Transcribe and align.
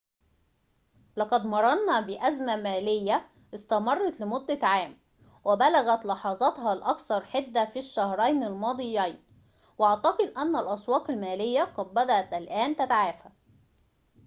لقد 1.17 1.45
مررنا 1.45 1.99
بأزمة 2.01 2.55
مالية 2.55 3.29
استمرّت 3.53 4.19
لمدة 4.21 4.67
عام 4.67 4.97
وبلغت 5.45 6.05
لحظاتها 6.05 6.73
الأكثر 6.73 7.25
حدّة 7.25 7.65
في 7.65 7.79
الشهرين 7.79 8.43
الماضيين 8.43 9.23
وأعتقد 9.77 10.27
أنّ 10.37 10.55
الأسواق 10.55 11.11
المالية 11.11 11.63
قد 11.63 11.93
بدأت 11.93 12.33
الآن 12.33 12.75
تتعافى 12.75 13.29